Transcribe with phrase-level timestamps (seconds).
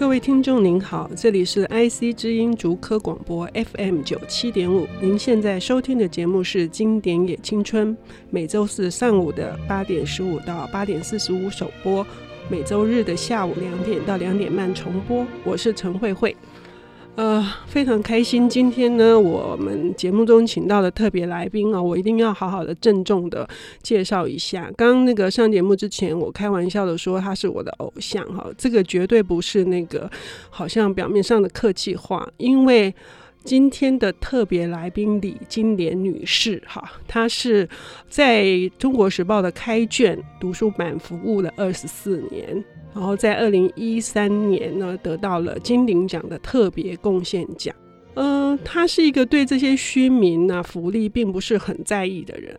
[0.00, 7.94] 各位听众您好，这里是 IC 之音竹科广播 FM 九七点五，您现在收听的节目是《经典也青春》，
[8.30, 12.04] 每周四上午的八点十五到八点四十五首播，
[12.48, 15.26] 每周日的下午两点到两点半重播。
[15.44, 16.34] 我是陈慧慧。
[17.16, 23.46] 呃，非常开心，今天呢，我们节目中请到的特别来宾啊，我一定要好好的郑重的
[23.82, 24.70] 介绍一下。
[24.74, 30.10] 刚那个上节目之前，我开玩笑的说他是我的偶像哈，这个绝对不是那个
[30.48, 32.94] 好像表面上的客气话，因为
[33.44, 37.68] 今天的特别来宾李金莲女士哈，她是
[38.08, 38.46] 在
[38.78, 42.64] 中国时报的开卷读书版服务了二十四年。
[42.94, 47.74] 然后在二零一三年呢，得到了金鼎奖的特别贡献奖。
[48.14, 52.54] 嗯、他是一个对这些虚名啊、福利并不是很在意的人。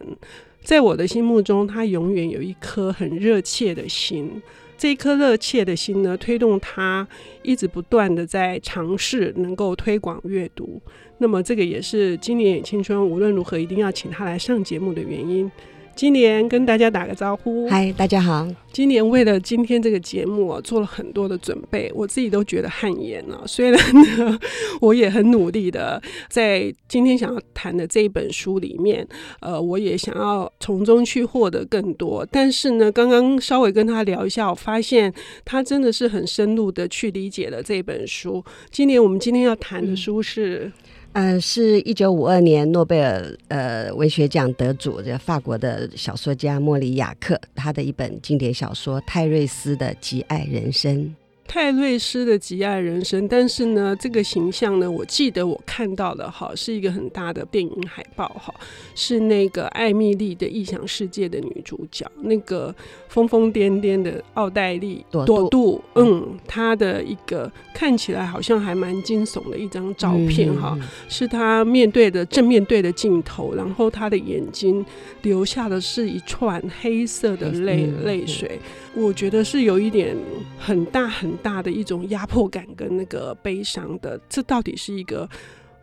[0.64, 4.42] 在我的心目中，他永远有一颗很热切的心。
[4.78, 7.08] 这一颗热切的心呢，推动他
[7.44, 10.82] 一直不断的在尝试能够推广阅读。
[11.20, 15.52] 那么，这个也是今年青春无论如何一定要请他来上节目的原因。
[15.96, 18.48] 金莲跟大家打个招呼，嗨，大家好。
[18.72, 23.44] 今年为了今天这个节目啊，做了很多的准备，我自己都觉得汗颜了。
[23.46, 23.78] 虽然
[24.18, 24.40] 呢，
[24.80, 29.06] 我也很努力的在今天想要谈的这一本书里面，
[29.42, 32.26] 呃，我也想要从中去获得更多。
[32.32, 35.14] 但是呢，刚刚稍微跟他聊一下，我发现
[35.46, 38.44] 他真的是很深入的去理解了这本书。
[38.72, 40.66] 今年，我们今天要谈的书是。
[40.66, 40.74] 嗯
[41.14, 50.98] 呃，是一九五二年诺贝尔呃文学奖得主，这法国的小说家莫里亚克，他的一本经典小说《泰瑞斯的极爱人生》。
[51.48, 58.54] 泰瑞斯的极爱人生，但是呢，这个形象呢，我记得我看到的哈，是一个很大的电影海报哈，
[58.96, 62.74] 是那个艾米丽的异想世界的女主角，那个
[63.10, 74.86] 疯疯癫癫的奥黛丽朵杜，杜，嗯，她的一个看起来好像还蛮惊悚的一张照片哈，嗯、是她面对的正面对的镜头，然后她的眼睛
[75.24, 78.58] 流下的是一串黑色的泪泪水。
[78.94, 80.16] 我觉得是有一点
[80.60, 85.28] 很大很大的一种压迫感跟那个悲伤的，这到底是一个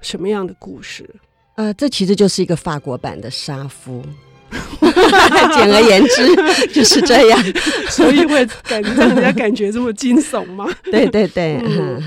[0.00, 1.08] 什么样的故事？
[1.56, 4.02] 呃，这其实就是一个法国版的杀夫，
[4.80, 7.44] 简而言之就是这样，
[7.90, 10.68] 所以会感觉让人家感觉这么惊悚吗？
[10.84, 12.02] 对对对，嗯、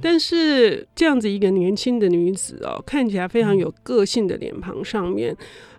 [0.00, 5.36] 但是这样子一个年轻的女子哦，看起来非常有个性的脸庞上面。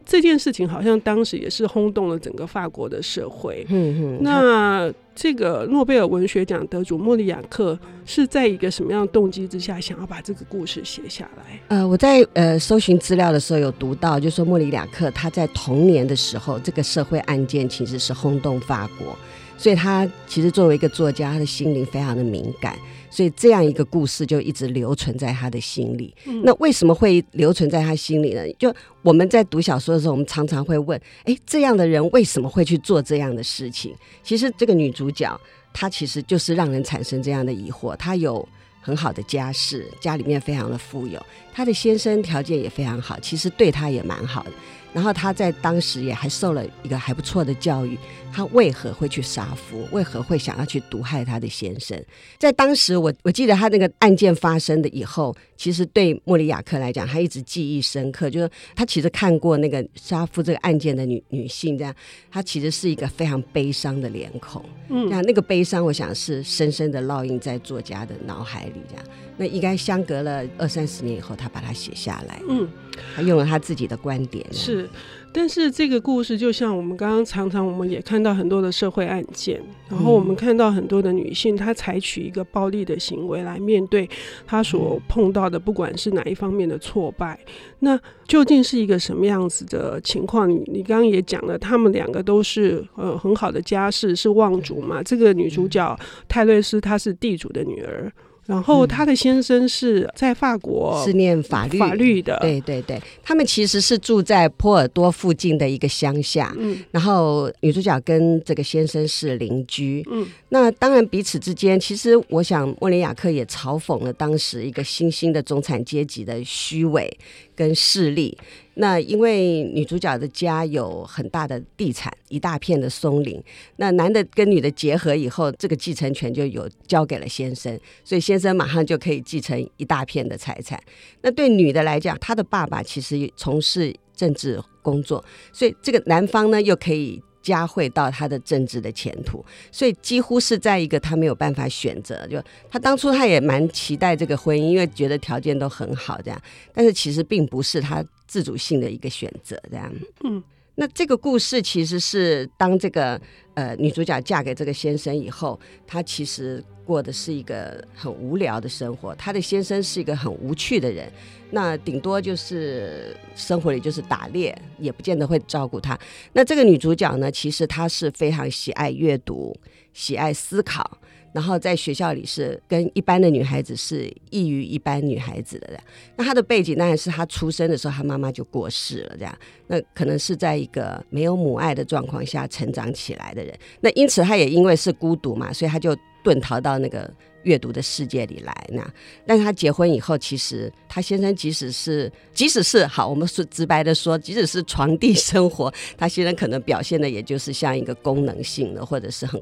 [0.07, 3.65] 这件事情好像当时也是轰动了整个法国的社会。
[3.69, 4.19] 嗯嗯。
[4.21, 11.59] 那这个诺贝尔文学奖得主莫里亚克是在一个什么样的动机之下想要把这个故事写下来？
[11.69, 19.17] 呃，我在呃搜寻资料的时候有读到，就是说莫里亚克他在童年的时候，这个社会案件其实是轰动法国，
[19.57, 22.77] 所以他其实作为一个作家，他的心灵非常的敏感。
[23.15, 26.13] 所以这样一个故事就一直留存在他的心里。
[26.25, 28.41] 嗯、那为什么会留存在他心里呢？
[28.59, 33.95] 就我们在读小说的时候，我们常常会问：哎，这样的人为什么会去做这样的事情？
[34.21, 35.39] 其实这个女主角
[35.73, 37.95] 她其实就是让人产生这样的疑惑。
[37.95, 38.45] 她有
[38.81, 44.51] 很好的家世，家里面非常的富有，她的先生条件也非常好，其实对她也蛮好的。
[44.95, 48.00] 然后他在当时也还受了一个还不错的教育。
[48.31, 49.88] 他为何会去杀夫？
[49.91, 51.97] 为何会想要去毒害他的先生？
[52.38, 58.29] 在当时我，我我记得他那个案件发生的以后，其实对莫里亚克来讲，他一直记忆深刻。
[58.29, 61.95] 就是他其实看过那个杀夫这个案件的女女性，这样，
[62.29, 64.63] 他其实是一个非常悲伤的脸孔。
[64.89, 68.81] 嗯，那那个悲伤，我想是深深的烙印在作家的脑海里。
[68.89, 69.06] 这样，
[69.38, 72.41] 那应该相隔了二三十年以后，他把它写下来。
[72.50, 72.67] 嗯，
[73.16, 74.45] 他用了他自己的观点。
[74.51, 74.89] 是。
[75.38, 84.09] 但是这个故事就像我们刚刚常常我们也看到很多的社会案件，然后我们看到很多的女性，她采取一个暴力的行为来面对
[84.47, 87.38] 她所碰到的，不管是哪一方面的挫败，
[87.79, 90.50] 那究竟是一个什么样子的情况？
[90.50, 95.03] 你你刚刚也讲了，他们两个都是呃很好的家世，是望族嘛。
[95.03, 96.00] 这个女主角
[96.30, 98.09] 泰瑞斯她是地主的女儿。
[98.45, 101.80] 然后他的先生是在法国是念法律。
[101.80, 117.18] 法律的，对对对，他们其实是住在波尔多附近的一个乡下，嗯，然后女主角跟这个先生是邻居，嗯，那当然彼此之间，其实我想莫里亚克也嘲讽了当时一个新兴的中产阶级的虚伪
[117.56, 118.38] 跟势力。
[118.75, 123.42] 那因为女主角的家有很大的地产，一大片的松林。
[123.77, 130.80] 那男的跟女的结合以后，这个继承权就有交给了先生，所以先生马上就可以继承一大片的财产。
[131.22, 142.25] 那对女的来讲，她的爸爸其实从事政治工作，所以这个男方呢又可以加惠到他的政治的前途，所以几乎是在一个他没有办法选择。
[142.28, 146.42] 就他当初他也蛮期待这个婚姻，因为觉得条件都很好，这样，
[146.74, 149.94] 但是其实并不是他自主性的一个选择，这样。
[150.24, 150.44] 嗯，
[150.75, 153.19] 那这个故事其实是当这个
[153.54, 156.63] 呃女主角嫁给这个先生以后，她其实。
[156.86, 161.12] 过的是一个很无聊的生活，她的先生是一个很无趣的人，
[161.50, 166.00] 那顶多就是生活里就是打猎，也不见得会照顾她。
[166.33, 169.51] 那这个女主角呢，其实她是非常喜爱阅读、
[169.94, 171.00] 喜爱思考，
[171.35, 175.77] 然后在学校里是跟一般的女孩子是异于一般女孩子的。
[176.15, 179.37] 那她的背景当然是她出生的时候，她妈妈就过世了，这样，
[179.67, 183.53] 那可能是在一个没有母爱的状况下成长起来的人。
[183.81, 185.95] 那因此她也因为是孤独嘛，所以她就。
[186.25, 187.07] 遁逃到那个
[187.43, 188.83] 阅读的世界里来，那，
[189.27, 199.39] 但是他结婚以后，其实他先生即使是，即使是好，我们是直白的说，即使是床地生活，他先生可能表现的也就是像一个功能性的，或者是很。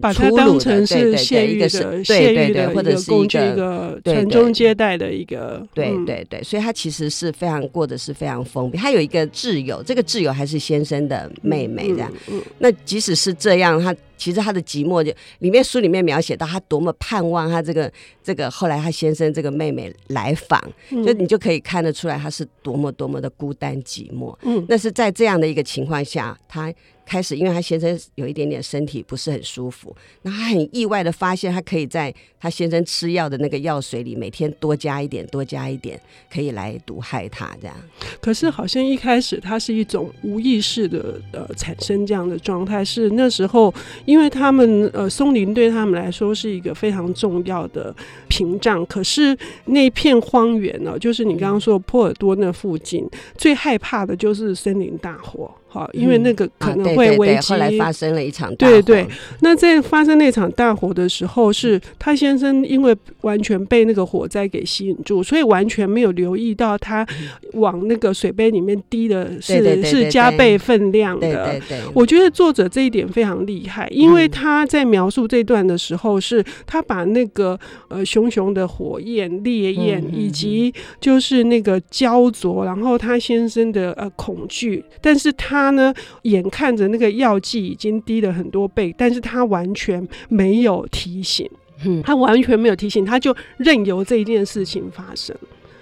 [0.00, 1.68] 把它当成是泄欲的，
[2.04, 8.78] 对对对，或者是一个传宗接代的一个，对对对，所以他其实是非常过得是非常封闭。
[8.78, 12.12] 他有一个挚友，这个挚友还是先生的妹妹这样。
[12.58, 17.90] 那即使是这样，他其实他的寂寞就里面书里面描写到他多么盼望他这个
[18.22, 20.60] 这个后来他先生这个妹妹来访，
[20.90, 24.36] 就你就可以看得出来他是多么多么的孤单寂寞。
[24.42, 26.72] 嗯，那是在这样的一个情况下，他。
[27.06, 35.98] 开始，因为他先生有一点点身体不是很舒服，那他很意外的发现，他可以在他先生吃药的那个药水里每天多加一点，多加一点，
[36.30, 37.76] 可以来毒害他这样。
[38.20, 43.72] 可是好像一开始他是一种无意识的呃产生这样的状态，是那时候
[44.04, 47.94] 因为他们呃松林对他们来说是一个非常重要的
[48.28, 49.36] 屏障，可是
[49.66, 55.54] 那片荒原呢，就是你刚刚说的波尔多那附近最害怕的就是森林大火。
[55.76, 57.52] 好，因为那个可能会危机。
[57.52, 58.72] 后来发生了一场大火。
[58.72, 59.06] 对对，
[59.40, 67.06] 那在发生那场大火的时候，是他先生因为完全被那个火灾给吸引住，所以完全没有留意到他
[67.52, 71.20] 往那个水杯里面滴的是是加倍分量的。
[71.20, 77.58] 对对对，我觉得作者这一点非常厉害，因为他在描述这段的时候，是他把那个
[77.88, 85.65] 呃熊熊的火焰烈焰，以及就是那个焦灼，然后他先生的呃恐惧，但是他。
[85.66, 85.92] 他呢，
[86.22, 91.48] 眼看着那个药剂已经低了很多倍，但是他完全没有提醒，
[91.84, 95.36] 嗯，他完全没有提醒，他就任由这件事情发生，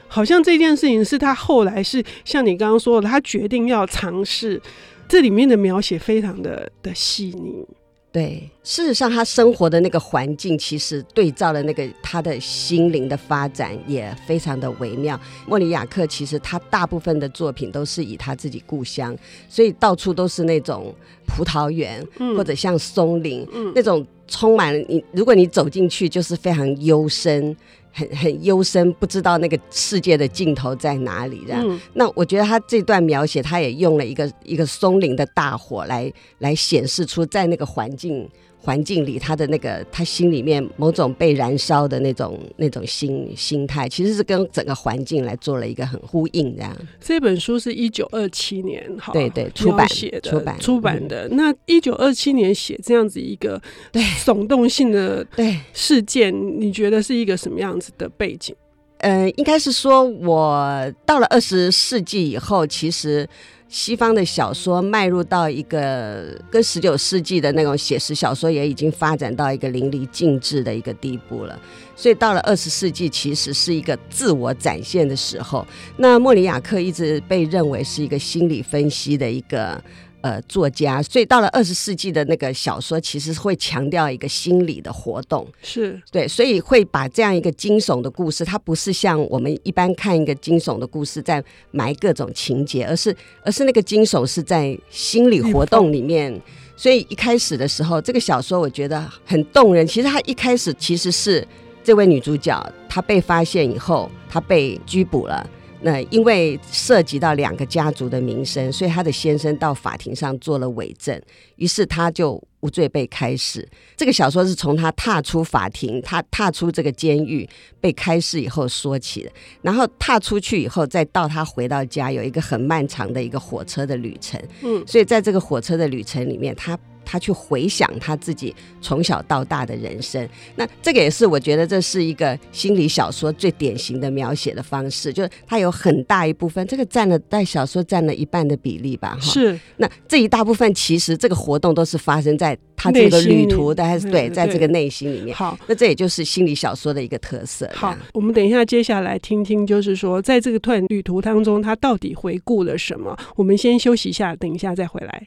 [0.09, 4.61] 好像这件事情是他后来是像你刚刚说的，他决定要尝试，
[5.07, 7.67] 这里面的描写非常的的细腻。
[8.15, 15.21] 对，事实上，他生活的那个环境，其实对照了那个他的心灵的发展，也非常的微妙。
[15.49, 19.17] 莫里亚克其实他大部分的作品都是以他自己故乡，
[19.49, 20.95] 所以到处都是那种
[21.27, 27.57] 葡萄园，嗯、或者像松林、嗯、那种充满你，如果你走进去，就是非常幽深。
[27.95, 31.63] 很很幽深，不知道那个世界的尽头在哪里，这样。
[31.65, 38.29] 嗯、那我觉得他这段描写，他也用了一个一个松林的大火来来显示出在那个环境。
[38.65, 46.57] 环境里，他的那个他心里面某种被燃烧的那种那种心心态，其实是跟整个环境来做了一个很呼应。
[46.57, 51.29] 这样，这本书是一九二七年好对对出版写的出版出版的。
[51.29, 53.61] 嗯、那一九二七年写这样子一个
[53.93, 58.57] 对耸动性的对事件，你觉得是一个什么样子的背景？
[59.01, 63.29] 呃，应该是说我到了二十世纪以后，其实。
[63.75, 71.61] 西方的小说迈入到一个跟十九世纪的那种写实小说也已经发展到一个淋漓尽致的一个地步了，
[71.97, 75.67] 所以到了二十世纪，其实是一个自我展现的时候。
[75.97, 79.83] 那莫里亚克一直被认为是一个心理分析的一个。
[80.25, 96.41] 呃，作家，所以到了二十世纪的那个小说，其实会强调一个心理的活动，是对，所以会把这样一个惊悚的故事，它不是像我们一般看一个惊悚的故事在埋各种情节，而是而是那个惊悚是在心理活动里面。
[96.75, 99.87] 所以一开始的时候，这个小说我觉得很动人。
[99.87, 101.47] 其实它一开始其实是
[101.83, 105.47] 这位女主角，她被发现以后，她被拘捕了。
[105.85, 111.21] 那因为涉及到两个家族的名声，所以他的先生到法庭上做了伪证，
[111.57, 113.69] 于是他就无罪被开释。
[113.95, 117.47] 这个小说是从他踏出法庭，他踏出这个监狱
[117.83, 119.31] 被开释以后说起的。
[119.61, 124.41] 然后踏出去以后，再到他回到家，有一个很漫长的一个火车的旅程。
[124.63, 130.29] 嗯，所以在这个火车的旅程里面，他他去回想他自己从小到大的人生。
[130.57, 139.17] 那这个也是我觉得这是一个心理小说最典型的描写的方式，就是它有很大一部分，这个占了在小说占了一半的比例吧。
[139.21, 139.59] 是。
[139.77, 145.37] 那这一大部分其实这个活动都是发生在他这个旅途的，还是对，在这个内心里面。
[145.37, 147.69] 好，那这也就是心理小说的一个特色。
[147.75, 153.17] 好，我们等一下接下来听听，就是说在这个段旅途当中，他到底回顾了什么？
[153.37, 155.27] 我们先休息一下，等一下再回来。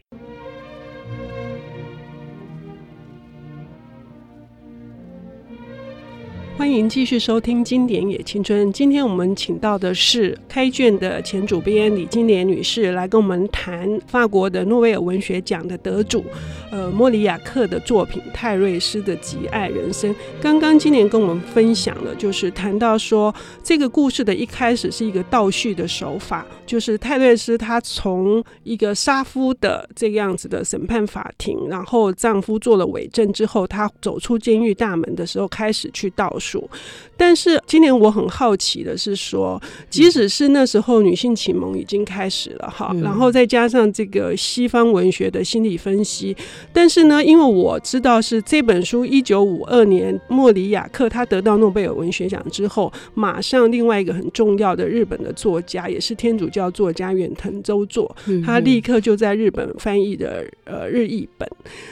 [6.57, 8.67] 欢迎继续收听《经典也青春》。
[8.71, 16.25] 今天我们请到的是开卷的前主编李金莲女士，来跟我们谈法国的诺贝尔文学奖的得主，
[16.71, 20.11] 呃，莫里亚克的作品《泰瑞斯的极爱人生》。
[20.41, 23.33] 刚刚金莲跟我们分享了，就是谈到说，
[23.63, 36.69] 这个故事的一开始是一个倒叙的手法，就是泰瑞斯她从一个杀夫的这个样子的审判法庭，然后丈夫做了伪证之后，她走出监狱大门的时候，开始去倒叙。
[37.17, 46.35] 但是今年我很好奇的是说，即使是那时候女性启蒙已经开始了哈，然后再加上这个西方文学的心理分析，
[46.71, 61.49] 但是呢，因为我知道是这本书一九五二年莫里亚克他得到诺贝尔文学奖之后，马上另外一个很重要的日本的作家，也是天主教作家远藤周作，他立刻就在日本翻译的呃日译本，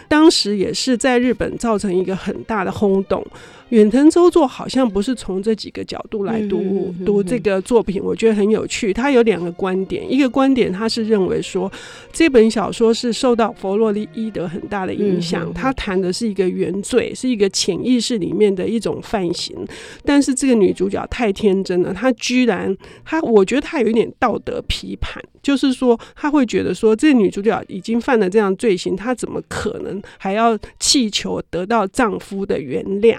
[0.08, 3.26] 当时也是在日本造成一个很大的轰动。
[3.70, 8.94] 远藤周作好像不是从这几个角度来读读这个作品，我觉得很有趣。
[8.94, 11.72] 他有两个观点，一个观点他是认为说
[12.12, 19.56] 这本小说是受到弗洛伊德很大的影响，他谈的是一个原罪，是一个潜意识里面的一种犯行。
[20.04, 33.18] 但是这个女主角太天真了，她居然，她我觉得她有一点道德批判，就是说她会觉得说这个女主角已经犯了这样罪行，她怎么可能还要祈求得到丈夫的原谅？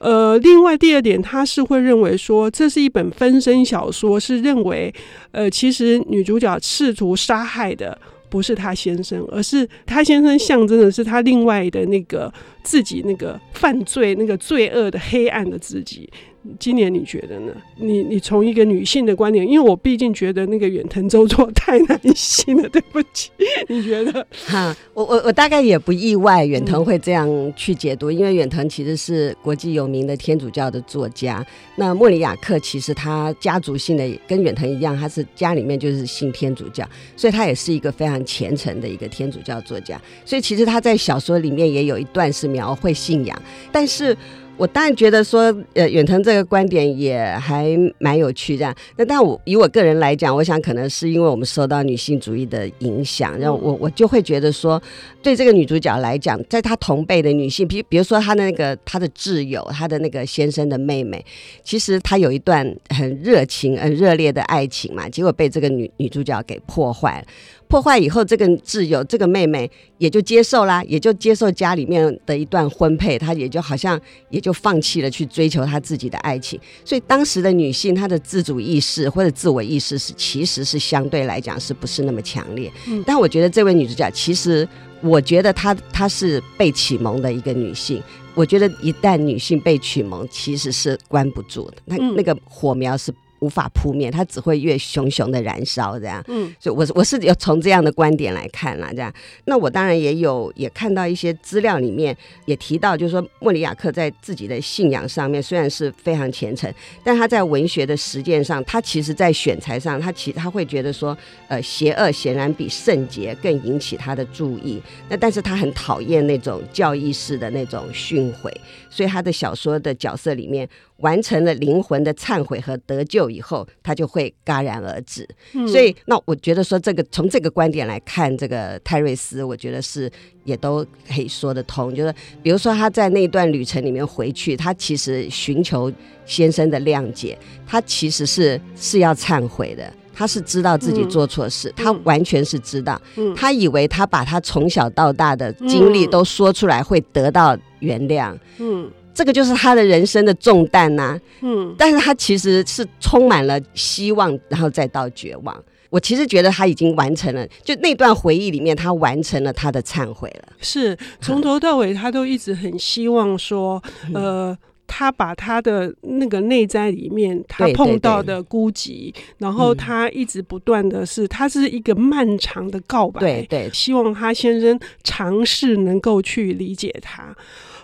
[0.00, 4.92] 呃，另外第二点，他是会认为说，这是一本分身小说，是认为，
[5.30, 7.96] 呃，其实女主角试图杀害的
[8.30, 16.10] 不是她先生，而是她先生象征的是她另外的那个自己那个犯罪那个罪恶的黑暗的自己。
[16.58, 17.52] 今年你觉得呢？
[17.76, 23.28] 你你从一个女性的观点，因为我毕竟觉得那个远藤周作太男性了，对不起，
[23.68, 24.26] 你觉得？
[24.46, 31.46] 哈，我我我大概也不意外，远藤会这样去解读，因为远藤其实是国际有名的天主教的作家。
[31.76, 40.00] 那莫里亚克其实他家族性的跟远藤一样，他是家里面就是信天主教，所以他也是一个非常虔诚的一个天主教作家。
[40.24, 43.42] 所以其实他在小说里面也有一段是描绘信仰，
[43.72, 44.16] 但是。
[44.56, 48.74] 我当然觉得说，呃，远藤这个观点也还蛮有趣这样。
[48.96, 54.78] 那但我以我个人来讲，我想可能是因为我们受到女性主义的影响，然后我我就会觉得说，
[55.22, 61.24] 对这个女主角来讲，在她同辈的女性，比比如说她的那个她的挚友，她的那个先生的妹妹，
[61.64, 67.26] 其实她有一段很热情、很热烈的爱情嘛，结果被这个女女主角给破坏了。
[67.70, 73.98] 破坏以后，这个挚友这个妹妹也就接受啦，也就接受家里面的一段婚配，她也就好像
[74.28, 76.58] 也就放弃了去追求她自己的爱情。
[76.84, 82.68] 所以当时的女性，她的自主意识或者自我意识是其实是相对来讲是不是那么强烈？
[82.88, 84.68] 嗯，但我觉得这位女主角，其实
[85.00, 88.02] 我觉得她她是被启蒙的一个女性。
[88.34, 93.14] 我觉得一旦女性被启蒙，其实是关不住的，那那个火苗是。
[93.40, 96.22] 无法扑灭，它只会越熊熊的燃烧，这样。
[96.28, 99.12] 嗯，所以我是我是有从这样的观点来看啦，这样。
[99.44, 111.16] 那我当然也有也看到一些资料里面也提到，就是说莫里亚克在自己的信仰上面虽然是非常虔诚，但他在文学的实践上，他其实在选材上，他其实他会觉得说，
[111.48, 114.80] 呃，邪恶显然比圣洁更引起他的注意。
[115.08, 118.52] 那但是他很讨厌那种教义式的那种训诲，
[118.90, 120.68] 所以他的小说的角色里面。
[121.00, 125.28] 完成了灵魂的忏悔和得救以后，他就会戛然而止。
[125.54, 130.10] 嗯、所以，那我觉得说这个从这个观点来看，这个泰瑞斯，我觉得是
[130.44, 131.94] 也都可以说得通。
[131.94, 135.92] 就是比如说他在那段旅程里面回去，他其实寻求
[136.26, 143.00] 先生的谅解，他其实是是要忏悔的，他是知道自己做错事，嗯、他完全是知道。
[143.16, 148.36] 嗯、他以为他把他从小到大的经历都说出来，会得到原谅。
[148.58, 148.90] 嗯。
[149.20, 155.54] 这个就是他的人生的重担呐、啊，嗯，但是他其实是充满了希望，然后再到绝望。
[155.90, 160.54] 我其实觉得他已经完成了，就那段回忆里面，他完成了他的忏悔了。
[160.58, 163.82] 是从头到尾，他都一直很希望说，
[164.14, 164.56] 呃。
[164.92, 177.32] 他把他的那个内在里面他碰到的孤寂，然后他一直不断的是，他是一个漫长的告白，对对，希望他先生尝试能够去理解他。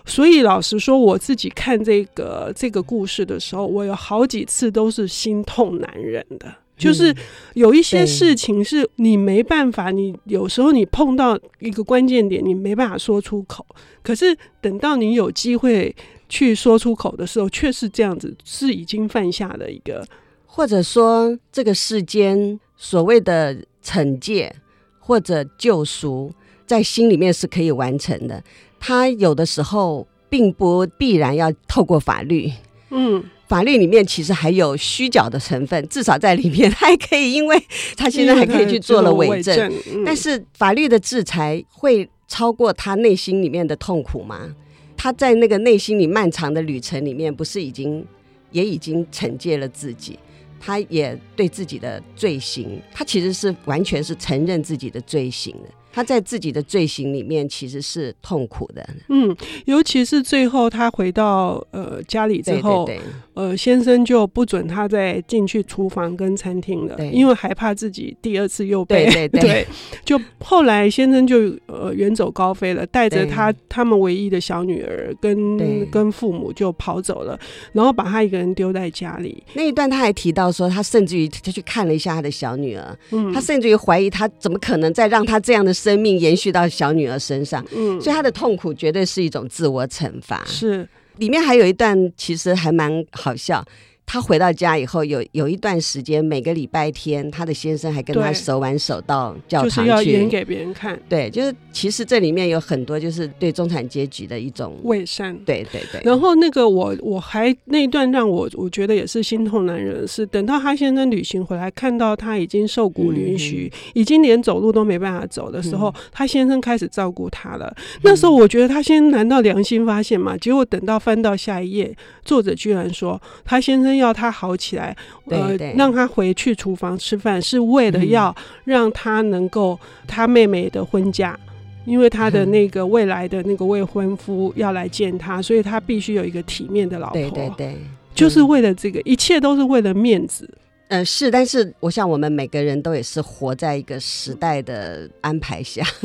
[0.07, 6.51] 所以老实说，我自己看这个这个故事的时候，我有好几次都是心痛难忍的。
[6.77, 7.13] 就是
[7.55, 13.65] 有一些事情是你没办法，你有时候你碰到一个关键点，你没办法说出口。
[14.03, 15.93] 可是等到你有机会
[16.29, 20.05] 去说出口的时候，却是这样子，是已经犯下的一个，
[20.45, 24.55] 或者说这个世间所谓的惩戒
[24.99, 26.31] 或者救赎，
[26.67, 28.43] 在心里面是可以完成的。
[28.79, 32.51] 他有的时候并不必然要透过法律，
[32.91, 33.23] 嗯。
[33.47, 37.57] 法律里面其实还有虚假的成分，至少在里面他还可以，因为
[37.95, 39.71] 他现在还可以去做了伪证。
[40.05, 44.53] 但是法律的制裁会超过他内心里面的痛苦吗？
[44.97, 48.05] 他在那个内心里漫长的旅程里面，不是已经
[48.51, 50.19] 也已经惩戒了自己？
[50.59, 55.69] 他也对自己的罪行，他其实是完全是承认自己的罪行的。
[55.97, 59.35] 他在自己的罪行里面其实是痛苦的，嗯，
[59.65, 69.67] 尤其是最后他回到呃家里之后，对对对，呃，先生就不准他再进去厨房跟餐厅了，对，因为害怕自己第二次又被对对对， 对，
[70.05, 75.57] 就后来先生就呃远走高飞了，带着他他们唯一的小女儿跟
[75.89, 77.39] 跟父母就跑走了，
[77.73, 79.43] 然后把他一个人丢在家里。
[79.55, 85.73] 那一段他还提到说，他甚至于他去看了一下他的小女儿，嗯，他甚至于怀疑他怎么可能再让他这样的。
[85.87, 90.43] 生命延续到小女儿身上，嗯，所以她的痛苦绝对是一种自我惩罚。
[90.45, 93.63] 是，里面还有一段其实还蛮好笑。
[94.09, 100.97] 他回到家以后，有有一段时间，每个礼拜天，他的先生还跟他手挽手到教堂去，就是要演给别人看。
[101.09, 105.37] 对，就是其实这里面有很多就是对中产阶级的一种伪善。
[105.45, 106.01] 对对对。
[106.05, 118.01] 然后那个我我还那一段让我我觉得也是心痛难忍，是等到他先生旅行回来，看到他已经瘦骨嶙峋，嗯，已经连走路都没办法走的时候，嗯，他先生开始照顾他了，嗯。
[118.03, 120.37] 那时候我觉得他先难道良心发现吗？
[120.37, 123.96] 结果等到翻到下一页，作者居然说他先生。
[123.97, 131.37] 要他好起来，呃，让他回去厨房吃饭，是为了要让他能够他妹妹的婚嫁，
[131.85, 137.13] 因为他的 那个未来的那个未婚夫要来见他，所以他必须有一个体面的老婆。
[137.13, 137.77] 对对对，
[138.15, 140.49] 就是为了这个，一切都是为了面子。
[140.89, 145.83] 呃，是，但是我想我们每个人都也是活在一个时代的安排下，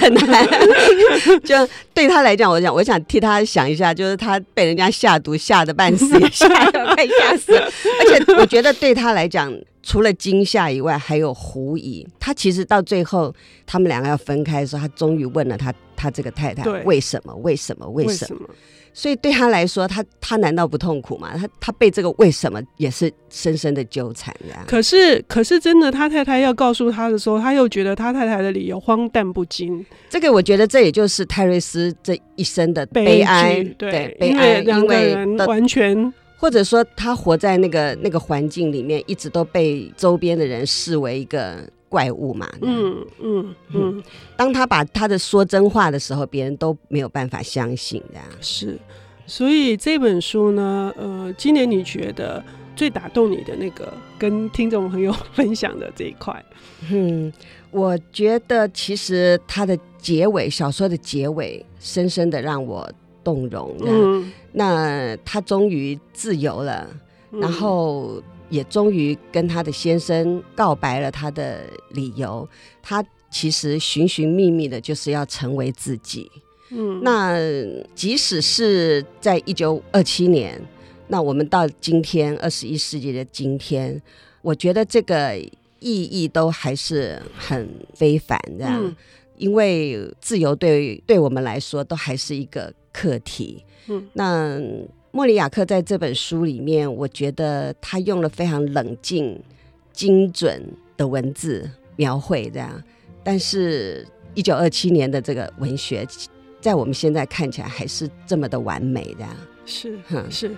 [0.00, 0.48] 很难。
[1.44, 1.54] 就
[1.92, 7.52] 对他来讲，我想，我想替他想一下，就是他被人家下毒吓得半死，吓得快吓死。
[7.54, 12.06] 而且我觉得对他来讲，除了惊吓以外，还有狐疑。
[12.18, 13.34] 他其实到最后，
[13.66, 17.34] 他们两个要分开的时候，他终于问了他，他这个太太，为什么？
[17.36, 17.88] 为什么？
[17.88, 18.48] 为什么？
[18.96, 21.36] 所以对他来说，他他难道不痛苦吗？
[21.36, 24.54] 他他被这个为什么也是深深的纠缠的。
[24.68, 29.84] 可是可是真的，他太太要告诉他的时候，他又觉得他太太的理由荒诞不经。
[30.08, 41.68] 这个我觉得这也就是泰瑞斯这一生的悲哀，悲对，对悲哀，两个人完全或者说他活在那个那个环境里面，一直都被周边的人视为一个。
[41.94, 44.02] 怪物嘛，嗯嗯嗯，
[44.36, 48.76] 当他把他的说真话的时候，别人都没有办法相信，这样是。
[49.28, 52.42] 所以这本书呢，呃，今年你觉得
[52.74, 56.44] 最打动你的那个，跟听众朋友分享的这一块，
[56.90, 57.32] 嗯，
[57.70, 62.90] 我觉得其实它的结尾，小说的结尾，深深的让我
[63.22, 63.72] 动容。
[63.86, 66.90] 嗯，那他终于自由了，
[67.30, 68.20] 嗯、然后。
[68.54, 72.48] 也终于跟他的先生告白了他的理由，
[72.80, 76.30] 他其实寻寻觅觅的就是要成为自己。
[76.70, 77.36] 嗯，那
[77.96, 80.60] 即使是在一九二七年，
[81.08, 84.00] 那我们到今天二十一世纪的今天，
[84.40, 85.36] 我觉得这个
[85.80, 88.94] 意义都还是很非凡的，嗯，
[89.36, 93.64] 因为自由对对我们来说都还是一个课题。
[93.88, 94.60] 嗯，那。
[95.14, 99.40] 莫里亚克在这本书里面，我觉得他用了非常冷静、
[99.92, 100.60] 精准
[100.96, 102.82] 的文字描绘，这样。
[103.22, 106.04] 但是，一九二七年的这个文学，
[106.60, 109.30] 在我们现在看起来还是这么的完美，这样。
[109.64, 109.96] 是，
[110.28, 110.50] 是。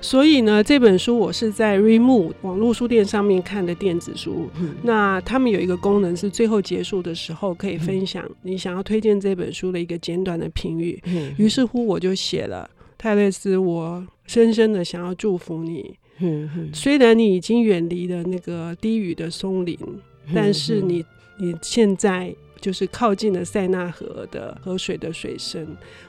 [0.00, 4.48] 所以呢，这本书我是在 Readmoo 网络书店上面看的电子书。
[4.60, 4.76] 嗯。
[4.84, 11.02] 那他们有一个功能是最后结束的时候可以分享你想要推荐这本书的一个简短的评语。
[11.06, 11.34] 嗯。
[11.36, 12.70] 于是乎，我就写了。
[12.98, 15.96] 泰勒斯，我深深的想要祝福你。
[16.18, 19.78] 嗯嗯，虽然你已经远离了那个低语的松林，
[20.26, 21.04] 嗯，但是你
[21.38, 25.64] 你现在就是靠近了塞纳河的河水的水深。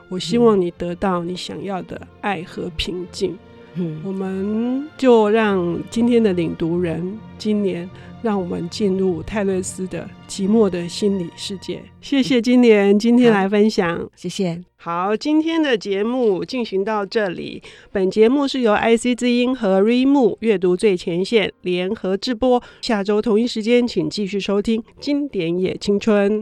[0.09, 3.37] 我希望你得到你想要的爱和平静。
[3.75, 7.89] 嗯，我们就让今天的领读人今年，
[8.21, 11.81] 让我们进入泰勒斯的寂寞的心理世界。
[12.01, 14.61] 谢谢今年今天来分享，谢谢。
[14.81, 17.61] 好，今天的节目进行到这里。
[17.91, 22.63] 本节目是由 IC 之音和 Readmoo 阅读最前线联合制播。
[22.81, 26.33] 下周同一时间，请继续收听《经典也青春》。